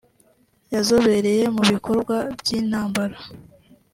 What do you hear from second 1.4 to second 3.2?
mu bikorwa by’intambara